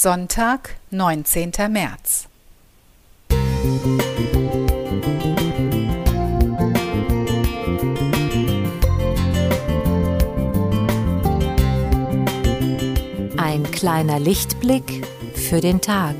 [0.00, 1.50] Sonntag, 19.
[1.70, 2.28] März.
[13.36, 16.14] Ein kleiner Lichtblick für den Tag.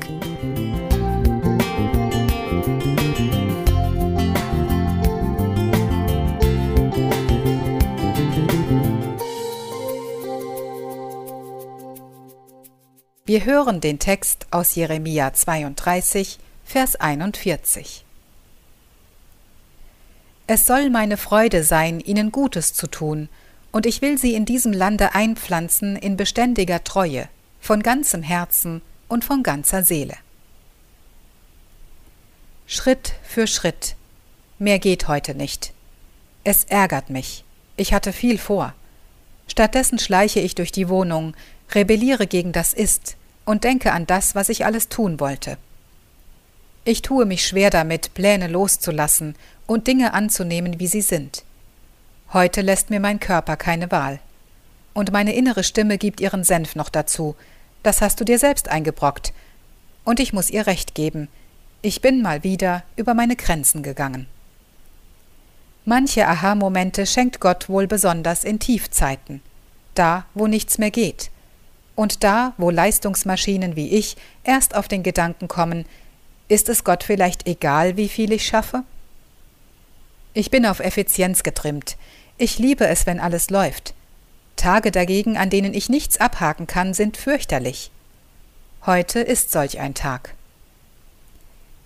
[13.29, 18.03] Wir hören den Text aus Jeremia 32, Vers 41.
[20.47, 23.29] Es soll meine Freude sein, ihnen Gutes zu tun,
[23.71, 27.29] und ich will sie in diesem Lande einpflanzen in beständiger Treue,
[27.61, 30.15] von ganzem Herzen und von ganzer Seele.
[32.65, 33.95] Schritt für Schritt.
[34.57, 35.71] Mehr geht heute nicht.
[36.43, 37.43] Es ärgert mich.
[37.77, 38.73] Ich hatte viel vor.
[39.47, 41.35] Stattdessen schleiche ich durch die Wohnung,
[41.75, 43.17] rebelliere gegen das Ist
[43.49, 45.57] und denke an das, was ich alles tun wollte.
[46.85, 49.33] Ich tue mich schwer damit, Pläne loszulassen
[49.65, 51.43] und Dinge anzunehmen, wie sie sind.
[52.31, 54.19] Heute lässt mir mein Körper keine Wahl.
[54.93, 57.35] Und meine innere Stimme gibt ihren Senf noch dazu.
[57.81, 59.33] Das hast du dir selbst eingebrockt.
[60.03, 61.27] Und ich muss ihr recht geben.
[61.81, 64.27] Ich bin mal wieder über meine Grenzen gegangen.
[65.85, 69.41] Manche Aha-Momente schenkt Gott wohl besonders in Tiefzeiten.
[69.95, 71.31] Da, wo nichts mehr geht.
[71.99, 75.85] Und da, wo Leistungsmaschinen wie ich erst auf den Gedanken kommen,
[76.47, 78.83] ist es Gott vielleicht egal, wie viel ich schaffe?
[80.33, 81.97] Ich bin auf Effizienz getrimmt.
[82.37, 83.93] Ich liebe es, wenn alles läuft.
[84.55, 87.91] Tage dagegen, an denen ich nichts abhaken kann, sind fürchterlich.
[88.85, 90.35] Heute ist solch ein Tag.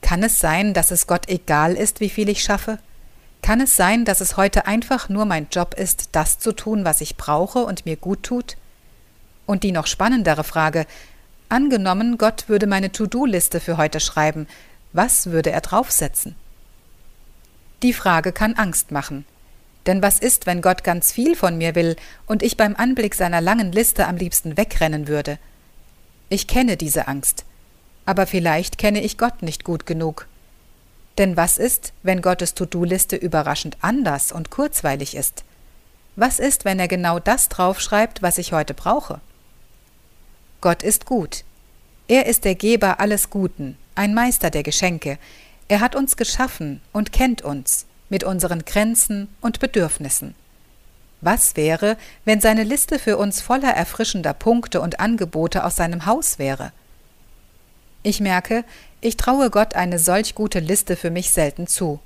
[0.02, 2.78] Kann es sein, dass es Gott egal ist, wie viel ich schaffe?
[3.41, 7.02] Kann es sein, dass es heute einfach nur mein Job ist, das zu tun, was
[7.02, 8.58] ich brauche und mir gut tut?
[9.45, 10.86] Und die noch spannendere Frage,
[11.49, 14.47] angenommen, Gott würde meine To-Do-Liste für heute schreiben,
[14.94, 16.35] was würde er draufsetzen?
[17.81, 19.25] Die Frage kann Angst machen.
[19.85, 23.41] Denn was ist, wenn Gott ganz viel von mir will und ich beim Anblick seiner
[23.41, 25.40] langen Liste am liebsten wegrennen würde?
[26.29, 27.44] Ich kenne diese Angst,
[28.06, 30.28] aber vielleicht kenne ich Gott nicht gut genug.
[31.17, 35.44] Denn was ist, wenn Gottes To-Do-Liste überraschend anders und kurzweilig ist?
[36.16, 39.19] Was ist, wenn er genau das draufschreibt, was ich heute brauche?
[40.63, 41.44] Gott ist gut.
[42.07, 45.18] Er ist der Geber alles Guten, ein Meister der Geschenke.
[45.68, 50.35] Er hat uns geschaffen und kennt uns mit unseren Grenzen und Bedürfnissen.
[51.19, 56.40] Was wäre, wenn seine Liste für uns voller erfrischender Punkte und Angebote aus seinem Haus
[56.40, 56.72] wäre?
[58.02, 58.63] Ich merke,
[59.02, 62.00] ich traue Gott eine solch gute Liste für mich selten zu.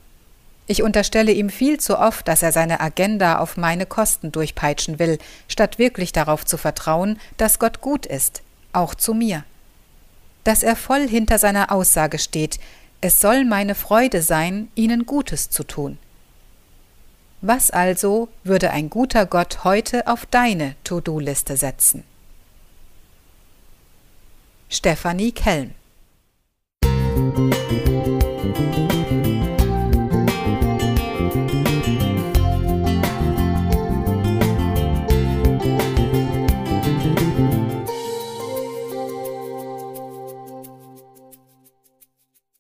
[0.66, 5.20] Ich unterstelle ihm viel zu oft, dass er seine Agenda auf meine Kosten durchpeitschen will,
[5.48, 8.42] statt wirklich darauf zu vertrauen, dass Gott gut ist,
[8.74, 9.44] auch zu mir.
[10.44, 12.60] Dass er voll hinter seiner Aussage steht,
[13.02, 15.98] es soll meine Freude sein, ihnen Gutes zu tun.
[17.42, 22.04] Was also würde ein guter Gott heute auf deine To-Do-Liste setzen?
[24.70, 25.74] Stefanie Kelm